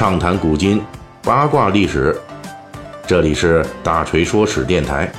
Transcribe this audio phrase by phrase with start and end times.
[0.00, 0.82] 畅谈古今，
[1.22, 2.18] 八卦历史。
[3.06, 5.12] 这里是大锤说史电台。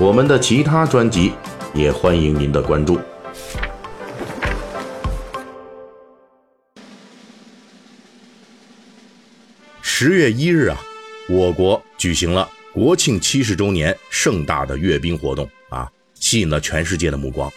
[0.00, 1.32] 我们的其他专辑
[1.72, 2.98] 也欢迎您的关注。
[9.80, 10.76] 十月一日啊，
[11.28, 17.48] 我国举行了国庆七十周年盛大的阅兵活动啊，吸引了全世界的目光。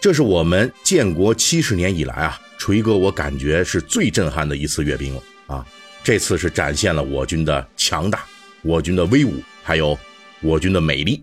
[0.00, 2.40] 这是我们建国七十年以来啊。
[2.58, 5.66] 锤哥，我感觉是最震撼的一次阅兵了啊！
[6.02, 8.24] 这次是展现了我军的强大、
[8.62, 9.98] 我军的威武，还有
[10.40, 11.22] 我军的美丽。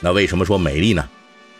[0.00, 1.08] 那为什么说美丽呢？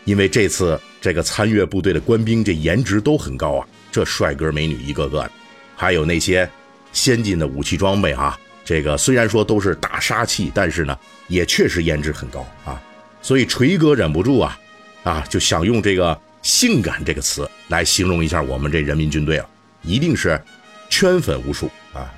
[0.05, 3.67] 因为这次这个参阅部队的官兵，这颜值都很高啊！
[3.91, 5.31] 这帅哥美女一个个的，
[5.75, 6.49] 还有那些
[6.91, 12.81] 先进的武器装备啊，这个虽然说都是大杀器，但是呢，也确实颜值很高啊！
[13.21, 14.59] 所以锤哥忍不住啊，
[15.03, 16.19] 啊，就想用这个。
[16.41, 19.47] 性感这个词来形容一下我们这人民军队了，
[19.83, 20.41] 一定是
[20.89, 22.11] 圈粉无数啊！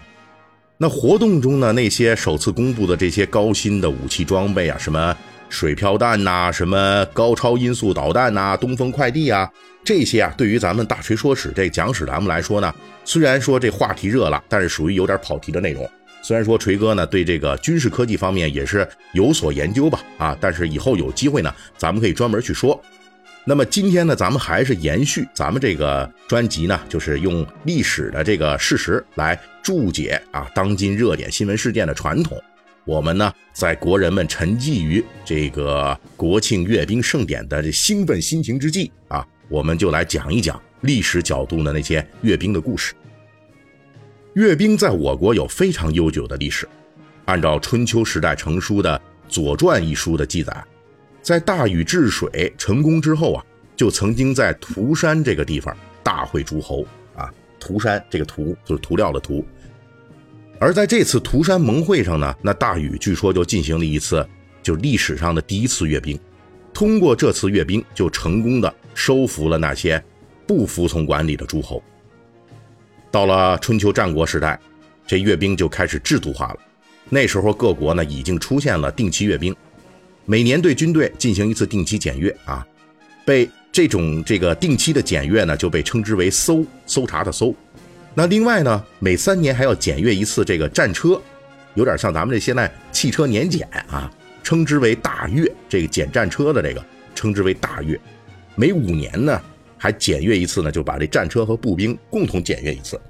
[0.78, 5.16] 那活动中呢，那些首次公布的这些高新的武器装备啊，什么
[5.50, 9.50] 水飘弹呐，什么高超音速导弹呐，东风快递啊，
[9.84, 12.73] 这些啊，对于咱们大锤说史这讲史咱们来说呢，
[13.06, 15.90] 虽然说这话题热了，但是属于有点跑题的内容。
[16.22, 22.81] 虽然说锤哥呢对这个军事科技方面也是有所研究吧，啊，但是以后有机会呢，咱们可以专门去说。
[23.45, 32.41] 那么今天呢，咱们还是延续咱们这个专辑呢，就是用历史的这个事实来注解啊当今热点新闻事件的传统。
[32.85, 42.94] 我们呢，在国人们沉寂于这个国庆阅兵盛典的兴奋心情之际啊，我们就来讲一讲历史角度的那些阅兵的故事。
[44.35, 46.66] 阅兵在我国有非常悠久的历史，
[47.25, 48.97] 按照春秋时代成书的
[49.28, 50.63] 《左传》一书的记载。
[51.23, 53.45] 在大禹治水成功之后啊，
[53.77, 56.85] 就曾经在涂山这个地方大会诸侯
[57.16, 57.33] 啊。
[57.57, 59.44] 涂山这个涂就是涂料的涂。
[60.59, 64.28] 而在这次涂山盟会上呢，那大禹据说就进行了一次，
[64.62, 66.19] 就历史上的第一次阅兵。
[66.73, 70.03] 通过这次阅兵，就成功的收服了那些
[70.45, 71.81] 不服从管理的诸侯。
[73.09, 74.59] 到了春秋战国时代，
[75.07, 76.57] 这阅兵就开始制度化了。
[77.09, 79.56] 那时候各国呢已经出现了定期阅兵。
[80.25, 82.66] 每年对军队进行一次定期检阅啊，
[83.25, 87.53] 被这种这个定期的检阅呢，就被称之为搜搜查的搜。
[88.13, 91.22] 那另外呢，每三年还要检阅一次这个战车，
[91.73, 94.09] 有点像咱们这现在汽车年检啊，
[94.44, 95.51] 称之为大阅。
[95.67, 98.00] 这个检战车的这个称之为大阅。
[98.56, 99.41] 每五年呢，
[99.78, 103.01] 还检阅一次呢，就把这战车和步兵共同检阅一次，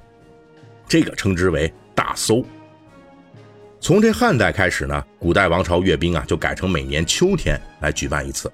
[0.88, 2.44] 这个称之为大搜。
[3.84, 8.50] 从这汉代开始呢，古代王朝阅兵啊，就改成每年秋天来举办一次。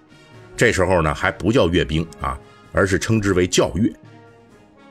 [0.58, 2.36] 这时候呢，还不叫阅兵啊，
[2.72, 3.94] 而是称之为教阅。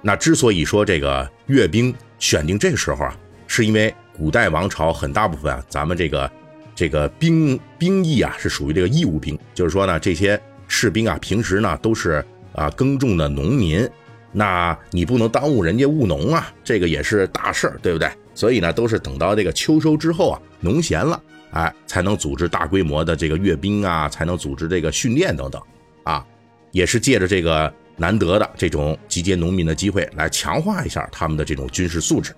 [0.00, 3.18] 那之所以说这个阅兵选定这个时候啊，
[3.48, 6.30] 是因为古代王朝很大部分啊，咱们这个
[6.72, 13.90] 这个兵兵役啊，是属于这个义务兵，就是说呢，这些士兵啊，平时呢都是啊耕种的农民，
[14.30, 18.08] 那你不能耽误人家务农啊，这个也是大事儿，对不对？
[18.38, 25.60] 所以呢，都是等到这个秋收之后啊，农闲了，哎，才能组织大规模的这个阅兵啊，才能组织这个训练等等，
[26.04, 26.24] 啊，
[26.70, 32.32] 也是借着这个难得的这种集结农民的机会，来强化一下他们的这种军事素质。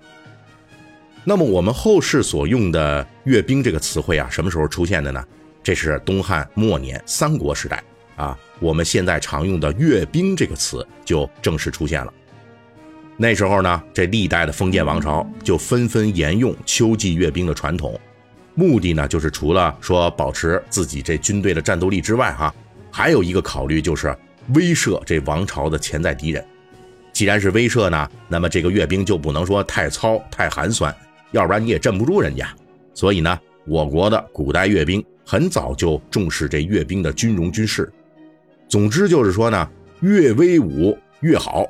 [1.22, 5.22] 那么我们后世所用的阅兵这个词汇啊，什么时候出现的呢？
[5.62, 7.84] 这是东汉末年三国时代
[8.16, 12.10] 啊，我们现在常用的阅兵这个词就正式出现了。
[13.22, 18.00] 那时候呢，这历代的封建王朝就纷纷沿用秋季阅兵的传统，
[18.54, 22.54] 目的呢，就是除了说保持自己这军队的战斗力之外，哈，
[22.90, 24.16] 还有一个考虑就是
[24.54, 26.42] 威慑这王朝的潜在敌人。
[27.12, 30.94] 既然是威慑呢，那么这个阅兵就不能说太糙、太寒酸，
[31.32, 32.48] 要不然你也镇不住人家。
[32.94, 37.92] 所以呢，我国的古代阅兵很早就重视这阅兵的军容军事。
[38.66, 39.68] 总之就是说呢，
[40.00, 41.66] 越威武越好。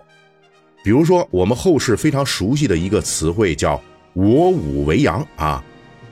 [0.83, 3.81] 比如说，我们后世非常熟悉的一个词汇叫
[4.15, 5.63] “我武为阳”啊，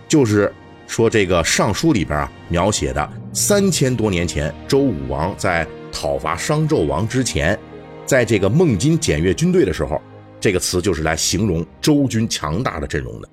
[0.06, 0.52] 就是
[0.86, 7.58] 说这个《尚书》里边啊描写的三千多年前周武王在讨伐商纣王之前，
[8.04, 10.00] 在这个孟津检阅军队的时候，
[10.38, 13.28] 这个词就是来形容周军强大的阵容的。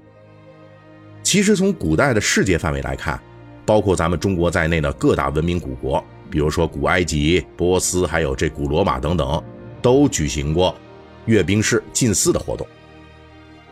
[1.21, 3.19] 其实从古代的世界范围来看，
[3.65, 9.43] 包括咱们中国在内的各大文明古国，比如说古埃及、波斯，还有这古罗马等等，
[9.81, 10.73] 都举行过。
[11.25, 12.65] 阅兵式进祀的活动，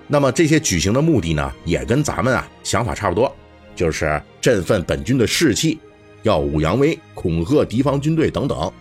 [0.07, 3.33] 那么这些举行的目的呢，也跟咱们啊想法差不多，
[3.75, 5.79] 就是振奋本军的士气，
[6.23, 8.71] 耀武扬威，恐吓敌方军队等等。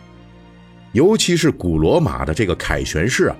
[0.92, 3.36] 尤其是古罗马的这个凯旋式啊，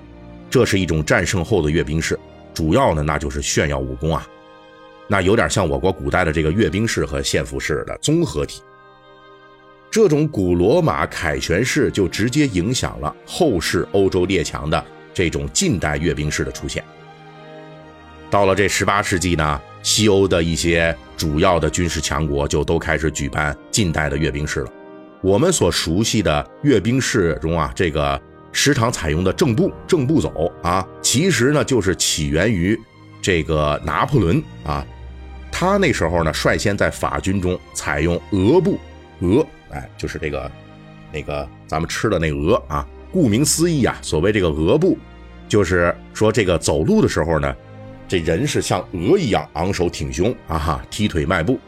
[0.49, 2.19] 这是一种战胜后的阅兵式，
[2.55, 4.27] 主要呢那就是炫耀武功啊，
[5.07, 8.63] 那有点像我国古代的这个阅兵式和献俘式的综合体。
[9.91, 14.83] 这种古罗马凯旋式就直接影响了后世欧洲列强的
[15.13, 16.83] 这种近代阅兵式的出现。
[18.31, 24.73] 到了这十八世纪呢，西欧的一些主要的军事强国就都开始举办近代的阅兵式了。
[25.21, 28.21] 我们所熟悉的阅兵式中啊，这个
[28.51, 32.79] 时常采用的正步正步走啊，其实呢就是起源于
[33.21, 34.85] 这个拿破仑啊，
[35.51, 38.79] 他那时候呢率先在法军中采用俄步，
[39.21, 39.47] 俄。
[39.71, 40.51] 哎，就是这个，
[41.13, 44.97] 那个咱们吃的那鹅啊，顾名思义啊，所谓这个鹅步，
[45.49, 47.55] 就是说这个走路的时候呢，
[48.09, 51.59] 这人是像鹅一样昂首挺胸啊哈，踢腿迈步。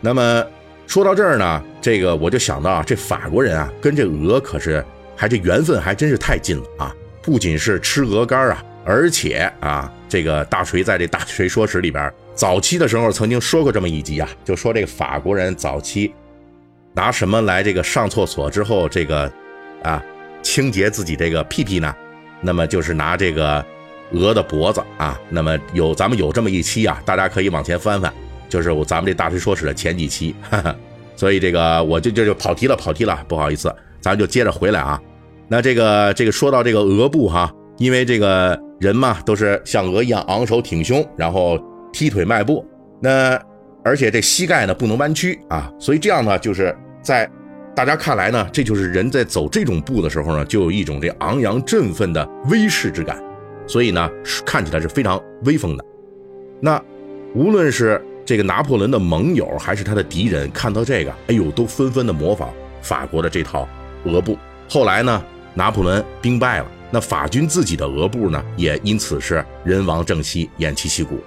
[0.00, 0.44] 那么
[0.86, 4.84] 说到这儿呢，这个我就想到啊，这法国人啊，跟这鹅可是
[5.14, 6.94] 还这缘分还真是太近了啊！
[7.22, 16.14] 不仅是吃鹅肝啊，而且啊，这个大锤在这《大锤说史》里边早期的时候曾经说过这么一集啊，就说这个法国人早期。
[16.94, 19.30] 拿什么来这个上厕所之后这个，
[19.82, 20.02] 啊，
[20.46, 21.92] 清洁自己这个屁屁呢？
[22.40, 23.64] 那么就是拿这个
[24.12, 25.20] 鹅的脖子啊。
[25.28, 28.12] 那么有咱们有这么一期啊，大家可以往前翻翻，
[28.48, 30.36] 就是我咱们这大师说史的前几期。
[30.48, 30.76] 哈哈，
[31.16, 35.02] 所以这个我就就就跑题了，跑题了，不好意思，咱就接着回来啊。
[35.48, 41.58] 那这个这个说到这个鹅步哈，因为这个人嘛都是像鹅一样昂首挺胸，然后
[41.92, 42.64] 踢腿迈步，
[43.02, 43.36] 那
[43.82, 46.72] 而且这膝盖呢不能弯曲啊，所以这样呢就是。
[47.02, 47.30] 在
[47.76, 53.22] 大家看来呢，这就是人在走这种步的时候呢，就有一种这昂扬振奋的威势之感，
[53.66, 54.10] 所以呢，
[54.46, 55.84] 看起来是非常威风的。
[56.58, 56.82] 那
[57.34, 62.48] 无论是这个拿破仑的盟友，还是他的敌人，看到这个，哎呦，都纷纷的模仿
[62.80, 63.68] 法国的这套
[64.06, 64.38] 俄步。
[64.70, 65.22] 后来呢，
[65.52, 71.18] 拿破仑兵败了，那法军自己的俄步呢，也因此是人亡政息，偃旗息鼓。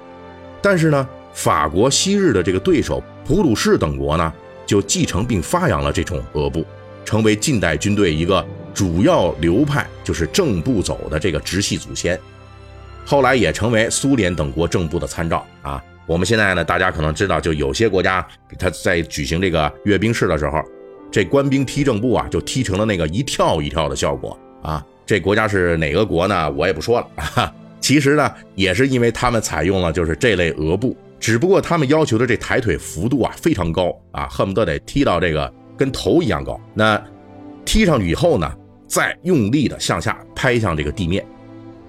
[0.63, 4.33] 但是呢，法国昔日的这个对手普鲁士等国呢？
[4.69, 6.63] 就继承并发扬了这种俄步，
[7.03, 12.19] 成为近代军队一个主要流派，就是正步走的这个直系祖先。
[13.03, 15.83] 后来也成为苏联等国正步的参照啊。
[16.05, 18.23] 我们现在呢，大家可能知道，就有些国家
[18.59, 20.63] 他在举行这个阅兵式的时候，
[21.09, 24.85] 这官兵踢正步啊，就踢成了那个一跳一跳的效果啊。
[25.03, 26.51] 这国家是哪个国呢？
[26.51, 27.51] 我也不说了啊。
[27.79, 30.95] 其实呢，也是因为他们采用了就是这类俄步。
[31.19, 36.59] 只不过他们要求的这抬腿幅度啊非常高啊，恨不得得踢到这个跟头一样高。
[36.73, 37.01] 那
[37.65, 38.51] 踢上去以后呢，
[38.87, 41.25] 再用力的向下拍向这个地面，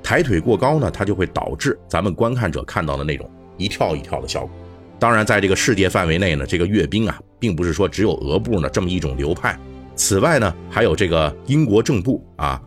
[0.02, 4.50] 抬腿过高呢，它就会导致咱们观看者看到的那种一跳一跳的效果。
[4.98, 9.58] 当然，在这个世界范围内呢，这个阅兵啊，并不是说只有俄步呢这么一种流派。
[9.94, 12.60] 此外呢，还有这个英国正步啊，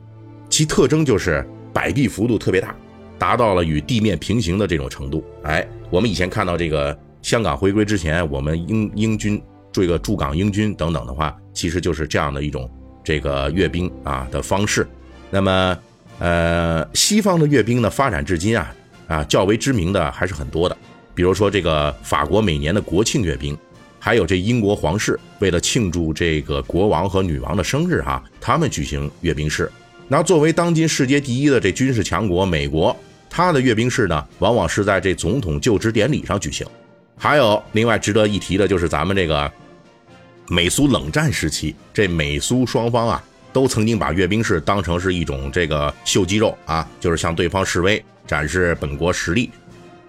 [0.50, 2.74] 其特征就是摆臂幅度特别大。
[3.20, 5.24] 达到了与地面平行的这种程度。
[5.44, 9.40] 哎，我们以前看到这个香港回归之前，我们英英军
[9.72, 12.68] 这个驻港英军等等的话，其实就是这样的一种
[13.04, 14.88] 这个阅兵啊的方式。
[15.30, 15.78] 那么，
[16.18, 18.76] 呃，西方的阅兵呢，发展至今啊
[19.08, 20.76] 啊较为知名的还是很多的。
[21.14, 23.56] 比如说这个法国每年的国庆阅兵，
[24.00, 29.72] 还有这英国皇室为了庆祝这个国王和女王的生日哈，他们举行阅兵式。
[30.08, 32.98] 那作为当今世界第一的这军事强国，美国。
[33.36, 36.68] 他的阅兵式呢，往往是在这总统就职典礼上举行。
[37.18, 39.52] 还有另外值得一提的，就是咱们这个
[40.48, 49.50] 美苏冷战时期，这美苏双方啊，都曾经把阅兵式当成是一种这个秀肌肉啊，就是向对方示威，展示本国实力。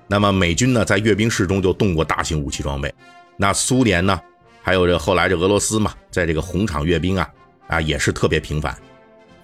[0.07, 2.95] 那么美军呢，在阅兵式中就动过大型武器装备。
[3.39, 4.21] 那苏联呢，
[4.63, 7.27] 还有这后来这俄罗斯嘛，在这个红场阅兵啊，
[7.69, 8.77] 啊也是特别频繁。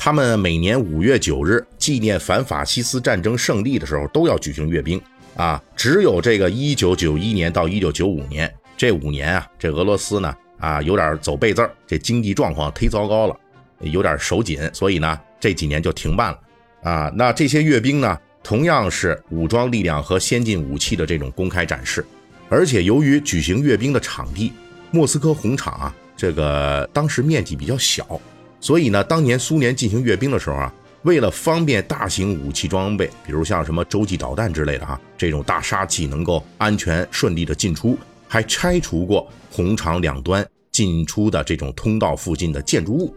[0.03, 4.99] 他们每年五月九日纪念反法西斯战争胜利的时候，都要举行阅兵
[5.37, 5.63] 啊。
[5.77, 13.37] 只有这个一九九一年到一九九五年这五年啊，这俄罗斯呢啊有点走背字儿，这经济状况忒糟糕了，
[13.81, 16.39] 有点手紧，所以呢这几年就停办了
[16.83, 17.13] 啊。
[17.15, 22.03] 那这些阅兵呢，同样是武装力量和先进武器的这种公开展示，
[22.49, 24.51] 而且由于举行阅兵的场地
[24.91, 28.19] 莫斯科红场啊，这个当时面积比较小。
[28.61, 37.97] 所以呢，当年苏联进行阅兵的时候啊，为了方便大型武器装备，比如像什么洲际导弹之类的哈，这种大杀器能够安全顺利的进出，
[38.29, 43.15] 还拆除过红场两端进出的这种通道附近的建筑物。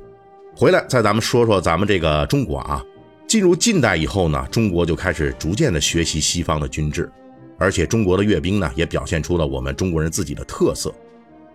[0.56, 2.82] 回来，再咱们说说咱们这个中国啊，
[3.28, 7.12] 进入近代以后呢，中国就开始逐渐的学习西方的军制，
[7.58, 10.94] 而且中国的阅兵呢，也表现出了我们中国人自己的特色。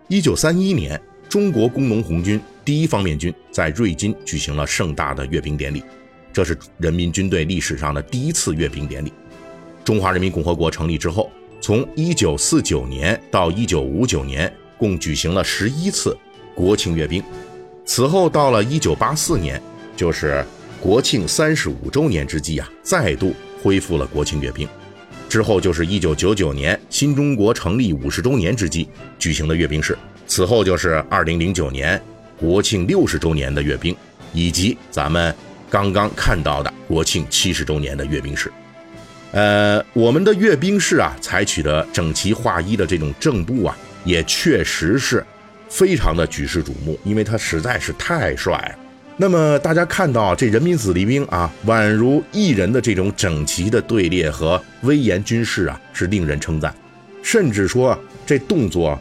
[0.09, 1.01] 一九三一年。
[1.27, 5.83] 中国工农红军第一方面军在瑞金举行了盛大的阅兵典礼，
[6.31, 9.11] 这是人民军队历史上的第一次阅兵典礼。
[9.83, 16.15] 中华人民共和国成立之后，从1949年到1959年，共举行了十一次
[16.53, 17.23] 国庆阅兵。
[17.85, 19.59] 此后到了1984年，
[19.97, 20.45] 就是
[20.79, 23.33] 国庆三十五周年之际啊，再度
[23.63, 24.69] 恢复了国庆阅兵。
[25.27, 29.97] 之后就是1999年新中国成立五十周年之际举行的阅兵式。
[30.27, 31.99] 此后就是2009年
[32.39, 33.95] 国庆六十周年的阅兵，
[34.33, 35.35] 以及咱们
[35.69, 38.51] 刚刚看到的国庆七十周年的阅兵式。
[39.31, 45.23] 呃，我们的阅兵式啊，采取的整齐划一的这种正步啊，也确实是
[45.69, 48.75] 非常的举世瞩目，因为它实在是太帅了。
[49.17, 56.73] 那么大家看到这人民子弟兵啊，宛如一人的这种整齐的队列和威严军事啊，是令人称赞。
[57.21, 58.97] 甚至说这动作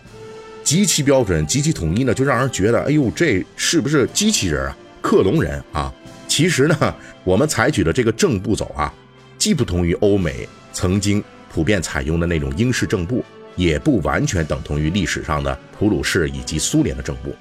[0.68, 4.76] 极其标准、极其统一呢，就让人觉得，哎呦，这是不是机器人啊？
[5.00, 5.90] 克隆人啊？
[6.28, 6.94] 其实呢，
[7.24, 8.92] 我们采取的这个正步走啊，
[9.38, 13.24] 既不同于欧美曾经普遍采用的那种英式正步，
[13.56, 17.34] 也不完全等同于历史上的普鲁士以及苏联的正步，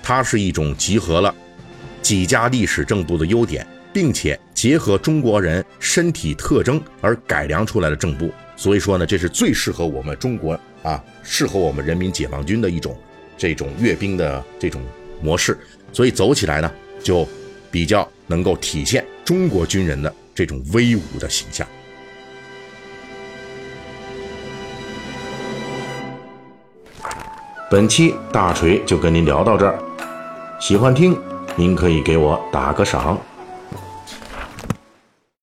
[0.00, 1.34] 它是一种集合了。
[2.00, 12.96] 几家历史正步的优点，并且结合中国人身体特征而改良出来的正步，所以说呢，这是最适合我们中国啊，适合我们人民解放军的一种
[13.36, 14.82] 这种阅兵的这种
[15.22, 15.58] 模式，
[15.92, 16.70] 所以走起来呢，
[17.02, 17.26] 就
[17.70, 21.66] 比较能够体现中国军人的这种威武的形象。
[27.70, 29.78] 本期大锤就跟您聊到这儿，
[30.58, 31.14] 喜欢听。
[31.54, 33.20] 您可以给我打个赏。